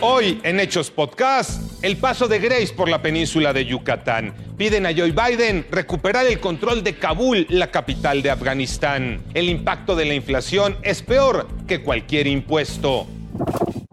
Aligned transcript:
Hoy 0.00 0.40
en 0.44 0.60
Hechos 0.60 0.92
Podcast, 0.92 1.60
el 1.82 1.96
paso 1.96 2.28
de 2.28 2.38
Grace 2.38 2.72
por 2.72 2.88
la 2.88 3.02
península 3.02 3.52
de 3.52 3.64
Yucatán. 3.64 4.32
Piden 4.56 4.86
a 4.86 4.94
Joe 4.94 5.10
Biden 5.10 5.66
recuperar 5.72 6.24
el 6.26 6.38
control 6.38 6.84
de 6.84 6.96
Kabul, 6.96 7.46
la 7.48 7.72
capital 7.72 8.22
de 8.22 8.30
Afganistán. 8.30 9.20
El 9.34 9.48
impacto 9.48 9.96
de 9.96 10.04
la 10.04 10.14
inflación 10.14 10.76
es 10.82 11.02
peor 11.02 11.48
que 11.66 11.82
cualquier 11.82 12.28
impuesto. 12.28 13.08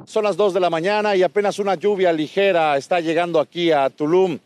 Son 0.05 0.23
las 0.23 0.37
2 0.37 0.53
de 0.53 0.59
la 0.59 0.69
mañana 0.69 1.15
y 1.15 1.23
apenas 1.23 1.57
una 1.57 1.73
lluvia 1.73 2.13
ligera 2.13 2.77
está 2.77 2.99
llegando 2.99 3.39
aquí 3.39 3.71
a 3.71 3.89
Tulum. 3.89 4.37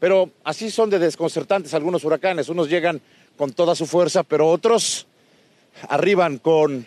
Pero 0.00 0.30
así 0.42 0.68
son 0.68 0.90
de 0.90 0.98
desconcertantes 0.98 1.74
algunos 1.74 2.02
huracanes. 2.02 2.48
Unos 2.48 2.68
llegan 2.68 3.00
con 3.36 3.52
toda 3.52 3.76
su 3.76 3.86
fuerza, 3.86 4.24
pero 4.24 4.48
otros 4.48 5.06
arriban 5.88 6.38
con 6.38 6.84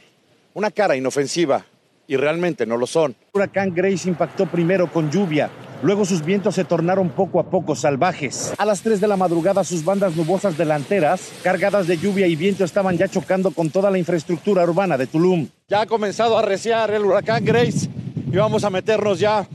una 0.53 0.69
cara 0.71 0.97
inofensiva, 0.97 1.65
y 2.07 2.15
realmente 2.15 2.65
no 2.65 2.77
lo 2.77 2.87
son. 2.87 3.11
El 3.11 3.27
huracán 3.33 3.73
Grace 3.75 4.09
impactó 4.09 4.45
primero 4.45 4.91
con 4.91 5.11
lluvia, 5.11 5.49
luego 5.83 6.05
sus 6.05 6.23
vientos 6.23 6.55
se 6.55 6.63
tornaron 6.63 7.09
poco 7.09 7.39
a 7.39 7.49
poco 7.49 7.75
salvajes. 7.75 8.53
A 8.57 8.65
las 8.65 8.81
3 8.81 8.99
de 8.99 9.07
la 9.07 9.17
madrugada 9.17 9.63
sus 9.63 9.83
bandas 9.83 10.15
nubosas 10.15 10.57
delanteras, 10.57 11.31
cargadas 11.43 11.87
de 11.87 11.97
lluvia 11.97 12.27
y 12.27 12.35
viento, 12.35 12.63
estaban 12.63 12.97
ya 12.97 13.07
chocando 13.07 13.51
con 13.51 13.69
toda 13.69 13.91
la 13.91 13.97
infraestructura 13.97 14.63
urbana 14.63 14.97
de 14.97 15.07
Tulum. 15.07 15.47
Ya 15.67 15.81
ha 15.81 15.85
comenzado 15.85 16.37
a 16.37 16.41
reciar 16.41 16.91
el 16.91 17.05
huracán 17.05 17.43
Grace 17.43 17.89
y 18.31 18.35
vamos 18.35 18.63
a 18.63 18.69
meternos 18.69 19.19
ya 19.19 19.47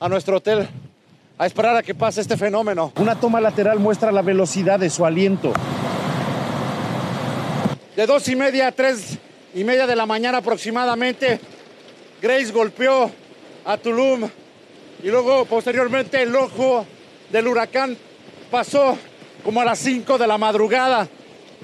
a 0.00 0.08
nuestro 0.08 0.36
hotel 0.38 0.68
a 1.38 1.46
esperar 1.46 1.76
a 1.76 1.82
que 1.82 1.94
pase 1.94 2.20
este 2.20 2.36
fenómeno. 2.36 2.92
Una 2.96 3.16
toma 3.16 3.40
lateral 3.40 3.78
muestra 3.80 4.12
la 4.12 4.22
velocidad 4.22 4.78
de 4.78 4.90
su 4.90 5.04
aliento. 5.04 5.52
De 7.96 8.06
dos 8.06 8.28
y 8.28 8.36
media 8.36 8.68
a 8.68 8.72
tres 8.72 9.18
y 9.54 9.64
media 9.64 9.86
de 9.86 9.96
la 9.96 10.06
mañana 10.06 10.38
aproximadamente, 10.38 11.40
Grace 12.24 12.52
golpeó 12.52 13.10
a 13.66 13.76
Tulum 13.76 14.26
y 15.02 15.08
luego 15.08 15.44
posteriormente 15.44 16.22
el 16.22 16.34
ojo 16.34 16.86
del 17.30 17.46
huracán 17.46 17.98
pasó 18.50 18.96
como 19.44 19.60
a 19.60 19.64
las 19.66 19.78
5 19.80 20.16
de 20.16 20.26
la 20.26 20.38
madrugada. 20.38 21.06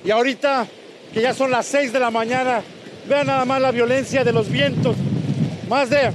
Y 0.05 0.11
ahorita 0.11 0.67
que 1.15 1.23
ya 1.23 1.33
son 1.33 1.51
las 1.51 1.65
6 1.65 1.95
de 1.95 1.99
la 1.99 2.11
mañana, 2.11 2.61
vean 3.09 3.29
nada 3.29 3.47
más 3.47 3.63
la 3.63 3.71
violencia 3.71 4.23
de 4.23 4.35
los 4.35 4.51
vientos, 4.51 4.97
más 5.67 5.89
de 5.89 6.13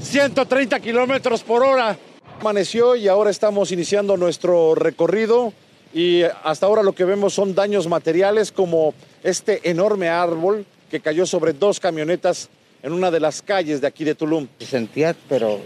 130 0.00 0.80
kilómetros 0.80 1.42
por 1.42 1.62
hora. 1.62 1.98
Amaneció 2.40 2.96
y 2.96 3.08
ahora 3.08 3.28
estamos 3.28 3.72
iniciando 3.72 4.16
nuestro 4.16 4.74
recorrido. 4.74 5.52
Y 5.92 6.22
hasta 6.22 6.64
ahora 6.64 6.82
lo 6.82 6.94
que 6.94 7.04
vemos 7.04 7.34
son 7.34 7.54
daños 7.54 7.88
materiales 7.88 8.52
como 8.52 8.94
este 9.22 9.68
enorme 9.68 10.08
árbol 10.08 10.64
que 10.94 11.00
cayó 11.00 11.26
sobre 11.26 11.52
dos 11.52 11.80
camionetas 11.80 12.48
en 12.80 12.92
una 12.92 13.10
de 13.10 13.18
las 13.18 13.42
calles 13.42 13.80
de 13.80 13.88
aquí 13.88 14.04
de 14.04 14.14
Tulum. 14.14 14.46
Se 14.60 14.66
sentía, 14.66 15.16
pero 15.28 15.60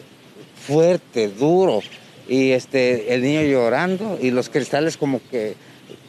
fuerte, 0.67 1.29
duro, 1.29 1.83
y 2.27 2.53
este, 2.53 3.13
el 3.13 3.21
niño 3.21 3.43
llorando 3.43 4.19
y 4.19 4.31
los 4.31 4.49
cristales 4.49 4.97
como 4.97 5.21
que 5.31 5.55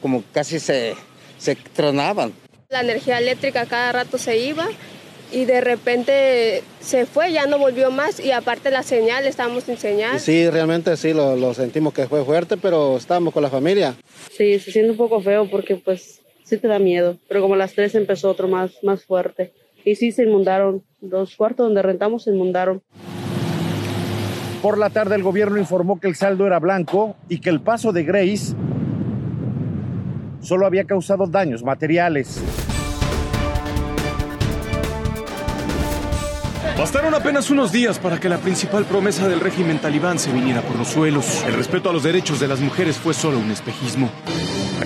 como 0.01 0.23
casi 0.31 0.57
se, 0.57 0.95
se 1.37 1.55
tronaban. 1.55 2.31
La 2.69 2.79
energía 2.79 3.17
eléctrica 3.17 3.65
cada 3.65 3.91
rato 3.91 4.17
se 4.17 4.37
iba 4.37 4.69
y 5.33 5.43
de 5.43 5.59
repente 5.59 6.63
se 6.79 7.05
fue, 7.05 7.33
ya 7.33 7.45
no 7.45 7.57
volvió 7.57 7.91
más 7.91 8.21
y 8.21 8.31
aparte 8.31 8.71
la 8.71 8.83
señal, 8.83 9.27
estábamos 9.27 9.65
sin 9.65 9.77
señal. 9.77 10.17
Sí, 10.21 10.49
realmente 10.49 10.95
sí, 10.95 11.11
lo, 11.11 11.35
lo, 11.35 11.53
sentimos 11.53 11.93
que 11.93 12.07
fue 12.07 12.23
fuerte, 12.23 12.55
pero 12.55 12.95
estábamos 12.95 13.33
con 13.33 13.43
la 13.43 13.49
familia. 13.49 13.95
Sí, 14.31 14.57
se 14.59 14.71
siente 14.71 14.91
un 14.91 14.97
poco 14.97 15.19
feo 15.19 15.49
porque 15.49 15.75
pues 15.75 16.18
sí 16.49 16.57
te 16.57 16.67
da 16.67 16.79
miedo, 16.79 17.17
pero 17.27 17.41
como 17.41 17.53
a 17.53 17.57
las 17.57 17.73
tres 17.73 17.95
empezó 17.95 18.29
otro 18.29 18.47
más, 18.47 18.71
más 18.83 19.05
fuerte 19.05 19.53
y 19.85 19.95
sí 19.95 20.11
se 20.11 20.23
inundaron, 20.23 20.83
los 21.01 21.35
cuartos 21.35 21.67
donde 21.67 21.81
rentamos 21.81 22.23
se 22.23 22.31
inundaron. 22.31 22.81
Por 24.61 24.77
la 24.77 24.89
tarde 24.89 25.15
el 25.15 25.23
gobierno 25.23 25.57
informó 25.57 25.99
que 25.99 26.07
el 26.07 26.15
saldo 26.15 26.45
era 26.45 26.59
blanco 26.59 27.15
y 27.29 27.39
que 27.39 27.49
el 27.49 27.61
paso 27.61 27.93
de 27.93 28.03
Grace 28.03 28.55
solo 30.41 30.65
había 30.65 30.83
causado 30.83 31.27
daños 31.27 31.63
materiales. 31.63 32.41
Bastaron 36.77 37.13
apenas 37.13 37.49
unos 37.49 37.71
días 37.71 37.99
para 37.99 38.19
que 38.19 38.29
la 38.29 38.37
principal 38.37 38.85
promesa 38.85 39.27
del 39.27 39.39
régimen 39.39 39.79
talibán 39.79 40.17
se 40.17 40.31
viniera 40.31 40.61
por 40.61 40.77
los 40.77 40.87
suelos. 40.87 41.43
El 41.45 41.53
respeto 41.53 41.89
a 41.89 41.93
los 41.93 42.03
derechos 42.03 42.39
de 42.39 42.47
las 42.47 42.61
mujeres 42.61 42.97
fue 42.97 43.13
solo 43.13 43.37
un 43.37 43.51
espejismo. 43.51 44.09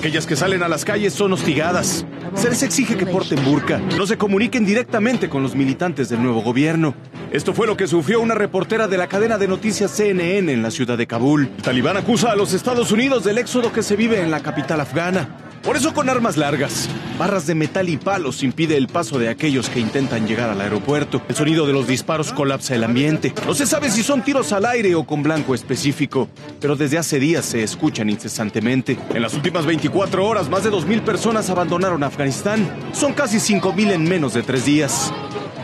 Aquellas 0.03 0.27
que 0.27 0.35
salen 0.35 0.61
a 0.63 0.67
las 0.67 0.83
calles 0.83 1.13
son 1.13 1.31
hostigadas. 1.31 2.05
Se 2.35 2.49
les 2.49 2.61
exige 2.61 2.97
que 2.97 3.05
porten 3.05 3.41
burka, 3.45 3.79
no 3.97 4.05
se 4.05 4.17
comuniquen 4.17 4.65
directamente 4.65 5.29
con 5.29 5.41
los 5.41 5.55
militantes 5.55 6.09
del 6.09 6.21
nuevo 6.21 6.41
gobierno. 6.41 6.93
Esto 7.31 7.53
fue 7.53 7.67
lo 7.67 7.77
que 7.77 7.87
sufrió 7.87 8.19
una 8.19 8.35
reportera 8.35 8.89
de 8.89 8.97
la 8.97 9.07
cadena 9.07 9.37
de 9.37 9.47
noticias 9.47 9.91
CNN 9.91 10.51
en 10.51 10.61
la 10.61 10.71
ciudad 10.71 10.97
de 10.97 11.07
Kabul. 11.07 11.49
El 11.55 11.63
talibán 11.63 11.95
acusa 11.95 12.33
a 12.33 12.35
los 12.35 12.51
Estados 12.51 12.91
Unidos 12.91 13.23
del 13.23 13.37
éxodo 13.37 13.71
que 13.71 13.81
se 13.81 13.95
vive 13.95 14.19
en 14.19 14.29
la 14.29 14.41
capital 14.41 14.81
afgana. 14.81 15.37
Por 15.63 15.78
eso 15.78 15.94
con 15.94 16.09
armas 16.09 16.35
largas, 16.35 16.90
barras 17.18 17.47
de 17.47 17.56
metal 17.56 17.88
y 17.88 17.96
palos 17.96 18.44
impide 18.44 18.75
el 18.75 18.88
paso 18.88 19.18
de 19.18 19.29
aquellos 19.29 19.69
que 19.69 19.79
intentan 19.79 20.28
llegar 20.28 20.50
al 20.50 20.59
aeropuerto. 20.59 21.22
El 21.29 21.35
sonido 21.35 21.66
de 21.66 21.72
los 21.72 21.88
disparos 21.88 22.34
colapsa 22.34 22.75
el 22.75 22.84
ambiente. 22.84 23.34
No 23.46 23.53
se 23.53 23.66
sabe 23.66 23.90
si 23.90 24.03
son 24.03 24.24
tiros 24.24 24.51
al 24.51 24.66
aire 24.66 24.94
o 24.96 25.06
con 25.06 25.24
blanco 25.24 25.56
específico, 25.56 26.28
pero 26.59 26.75
desde 26.75 26.97
hace 26.97 27.18
días 27.18 27.46
se 27.46 27.63
escuchan 27.63 28.09
incesantemente. 28.09 28.97
En 29.13 29.22
las 29.22 29.35
últimas 29.35 29.66
24 29.66 30.28
horas, 30.28 30.50
más 30.50 30.66
de 30.66 30.72
2.000 30.72 31.01
personas 31.01 31.50
abandonaron 31.50 32.03
Afganistán. 32.03 32.69
Son 32.91 33.13
casi 33.13 33.38
5.000 33.38 33.94
en 33.94 34.03
menos 34.03 34.34
de 34.34 34.44
tres 34.44 34.66
días. 34.66 35.13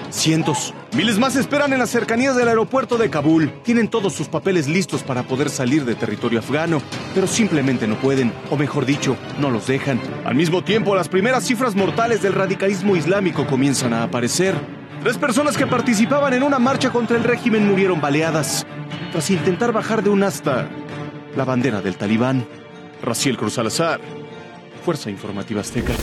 Cientos. 0.10 0.74
Miles 0.96 1.20
más 1.20 1.36
esperan 1.36 1.74
en 1.74 1.80
las 1.80 1.90
cercanías 1.90 2.36
del 2.36 2.48
aeropuerto 2.48 2.98
de 2.98 3.10
Kabul. 3.10 3.52
Tienen 3.64 3.88
todos 3.88 4.14
sus 4.14 4.28
papeles 4.28 4.68
listos 4.68 5.04
para 5.04 5.24
poder 5.24 5.50
salir 5.50 5.86
de 5.86 5.96
territorio 5.96 6.40
afgano, 6.40 6.82
pero 7.14 7.28
simplemente 7.28 7.88
no 7.88 7.96
pueden, 7.96 8.34
o 8.50 8.58
mejor 8.58 8.86
dicho, 8.86 9.16
no 9.40 9.50
los 9.50 9.68
dejan. 9.68 10.02
Al 10.26 10.36
mismo 10.36 10.64
tiempo, 10.64 10.96
las 10.96 11.10
primeras 11.10 11.46
cifras 11.46 11.76
mortales 11.76 12.22
del 12.22 12.34
radicalismo 12.34 12.96
islámico 12.96 13.46
comienzan 13.46 13.94
a 13.94 14.04
aparecer. 14.04 14.56
Tres 15.04 15.18
personas 15.18 15.58
que 15.58 15.68
participaban 15.68 16.34
en 16.34 16.44
una 16.44 16.60
marcha 16.60 16.90
contra 16.90 17.18
el 17.18 17.24
régimen 17.24 17.68
murieron 17.68 18.02
baleadas 18.02 18.66
tras 19.12 19.30
intentar 19.30 19.72
bajar 19.72 20.04
de 20.04 20.10
un 20.10 20.24
asta 20.24 20.68
la 21.36 21.46
bandera 21.46 21.82
del 21.82 21.96
talibán. 21.96 22.46
Raciel 23.02 23.38
Cruz 23.38 23.54
Salazar, 23.54 24.02
Fuerza 24.84 25.10
Informativa 25.10 25.62
Azteca. 25.62 25.94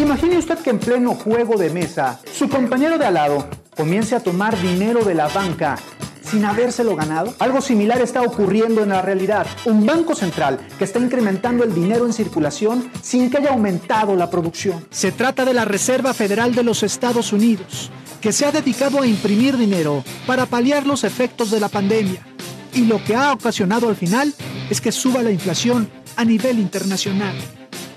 Imagine 0.00 0.38
usted 0.38 0.58
que 0.60 0.70
en 0.70 0.78
pleno 0.78 1.14
juego 1.14 1.58
de 1.58 1.68
mesa, 1.68 2.20
su 2.32 2.48
compañero 2.48 2.96
de 2.96 3.04
al 3.04 3.14
lado 3.14 3.46
comience 3.76 4.16
a 4.16 4.20
tomar 4.20 4.58
dinero 4.58 5.04
de 5.04 5.14
la 5.14 5.28
banca 5.28 5.76
sin 6.22 6.42
habérselo 6.46 6.96
ganado? 6.96 7.34
Algo 7.38 7.60
similar 7.60 8.00
está 8.00 8.22
ocurriendo 8.22 8.82
en 8.82 8.88
la 8.88 9.02
realidad. 9.02 9.46
Un 9.66 9.84
banco 9.84 10.14
central 10.14 10.58
que 10.78 10.84
está 10.84 10.98
incrementando 10.98 11.64
el 11.64 11.74
dinero 11.74 12.06
en 12.06 12.14
circulación 12.14 12.90
sin 13.02 13.30
que 13.30 13.36
haya 13.36 13.50
aumentado 13.50 14.16
la 14.16 14.30
producción. 14.30 14.86
Se 14.90 15.12
trata 15.12 15.44
de 15.44 15.52
la 15.52 15.66
Reserva 15.66 16.14
Federal 16.14 16.54
de 16.54 16.62
los 16.62 16.82
Estados 16.82 17.34
Unidos, 17.34 17.90
que 18.22 18.32
se 18.32 18.46
ha 18.46 18.52
dedicado 18.52 19.02
a 19.02 19.06
imprimir 19.06 19.58
dinero 19.58 20.02
para 20.26 20.46
paliar 20.46 20.86
los 20.86 21.04
efectos 21.04 21.50
de 21.50 21.60
la 21.60 21.68
pandemia. 21.68 22.26
Y 22.72 22.86
lo 22.86 23.04
que 23.04 23.16
ha 23.16 23.34
ocasionado 23.34 23.90
al 23.90 23.96
final 23.96 24.32
es 24.70 24.80
que 24.80 24.92
suba 24.92 25.22
la 25.22 25.30
inflación 25.30 25.90
a 26.16 26.24
nivel 26.24 26.58
internacional 26.58 27.34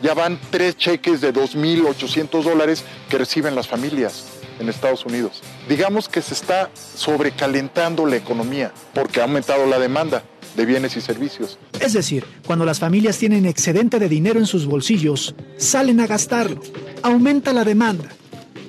ya 0.03 0.13
van 0.13 0.37
tres 0.51 0.75
cheques 0.77 1.21
de 1.21 1.33
2.800 1.33 2.43
dólares 2.43 2.83
que 3.09 3.17
reciben 3.17 3.55
las 3.55 3.67
familias 3.67 4.25
en 4.59 4.67
Estados 4.67 5.05
Unidos. 5.05 5.41
Digamos 5.69 6.09
que 6.09 6.21
se 6.21 6.33
está 6.33 6.69
sobrecalentando 6.75 8.05
la 8.05 8.17
economía 8.17 8.73
porque 8.93 9.21
ha 9.21 9.23
aumentado 9.23 9.65
la 9.65 9.79
demanda 9.79 10.23
de 10.57 10.65
bienes 10.65 10.97
y 10.97 11.01
servicios. 11.01 11.57
Es 11.79 11.93
decir, 11.93 12.25
cuando 12.45 12.65
las 12.65 12.79
familias 12.79 13.17
tienen 13.17 13.45
excedente 13.45 13.97
de 13.97 14.09
dinero 14.09 14.39
en 14.39 14.45
sus 14.45 14.65
bolsillos, 14.65 15.35
salen 15.57 16.01
a 16.01 16.05
gastarlo, 16.05 16.61
aumenta 17.01 17.53
la 17.53 17.63
demanda. 17.63 18.09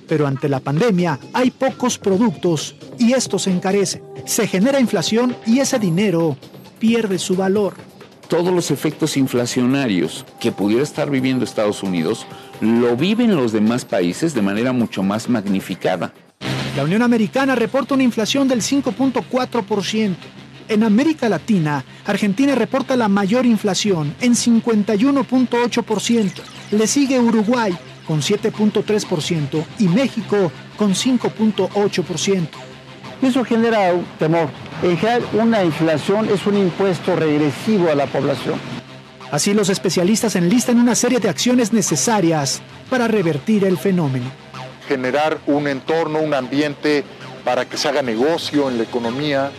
Pero 0.06 0.26
ante 0.26 0.48
la 0.48 0.60
pandemia 0.60 1.18
hay 1.32 1.50
pocos 1.50 1.98
productos 1.98 2.76
y 2.96 3.12
estos 3.12 3.42
se 3.42 3.50
encarecen. 3.50 4.02
Se 4.24 4.46
genera 4.46 4.78
inflación 4.78 5.36
y 5.46 5.58
ese 5.58 5.78
dinero 5.78 6.36
pierde 6.78 7.18
su 7.18 7.34
valor 7.34 7.74
todos 8.28 8.52
los 8.52 8.70
efectos 8.70 9.16
inflacionarios 9.16 10.24
que 10.40 10.52
pudiera 10.52 10.82
estar 10.82 11.10
viviendo 11.10 11.44
Estados 11.44 11.82
Unidos 11.82 12.26
lo 12.60 12.96
viven 12.96 13.36
los 13.36 13.52
demás 13.52 13.84
países 13.84 14.34
de 14.34 14.42
manera 14.42 14.72
mucho 14.72 15.02
más 15.02 15.28
magnificada. 15.28 16.12
La 16.76 16.84
Unión 16.84 17.02
Americana 17.02 17.54
reporta 17.54 17.94
una 17.94 18.02
inflación 18.02 18.48
del 18.48 18.60
5.4%. 18.60 20.16
En 20.66 20.82
América 20.82 21.28
Latina, 21.28 21.84
Argentina 22.06 22.54
reporta 22.54 22.96
la 22.96 23.08
mayor 23.08 23.44
inflación 23.44 24.14
en 24.20 24.32
51.8%. 24.32 26.32
Le 26.70 26.86
sigue 26.86 27.20
Uruguay 27.20 27.76
con 28.06 28.20
7.3% 28.20 29.64
y 29.78 29.88
México 29.88 30.50
con 30.76 30.94
5.8%. 30.94 32.48
Eso 33.22 33.44
genera 33.44 33.92
temor. 34.18 34.48
En 34.82 34.98
general, 34.98 35.24
una 35.32 35.64
inflación 35.64 36.28
es 36.28 36.46
un 36.46 36.56
impuesto 36.56 37.16
regresivo 37.16 37.90
a 37.90 37.94
la 37.94 38.06
población. 38.06 38.58
Así 39.30 39.54
los 39.54 39.68
especialistas 39.68 40.36
enlistan 40.36 40.78
una 40.78 40.94
serie 40.94 41.18
de 41.18 41.28
acciones 41.28 41.72
necesarias 41.72 42.60
para 42.90 43.08
revertir 43.08 43.64
el 43.64 43.78
fenómeno. 43.78 44.26
generar 44.86 45.38
un 45.46 45.66
entorno, 45.66 46.20
un 46.20 46.34
ambiente 46.34 47.04
para 47.42 47.64
que 47.64 47.78
se 47.78 47.88
haga 47.88 48.02
negocio 48.02 48.68
en 48.68 48.76
la 48.76 48.84
economía, 48.84 49.50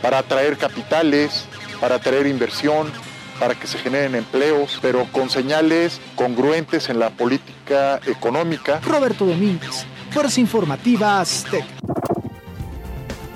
para 0.00 0.18
atraer 0.18 0.56
capitales, 0.56 1.44
para 1.80 1.96
atraer 1.96 2.26
inversión, 2.26 2.90
para 3.38 3.54
que 3.54 3.66
se 3.66 3.76
generen 3.78 4.14
empleos, 4.14 4.78
pero 4.80 5.06
con 5.12 5.28
señales 5.28 6.00
congruentes 6.16 6.88
en 6.88 6.98
la 6.98 7.10
política 7.10 8.00
económica. 8.06 8.80
Roberto 8.86 9.26
Domínguez, 9.26 9.84
Fuerza 10.10 10.40
Informativa 10.40 11.20
Azteca. 11.20 11.81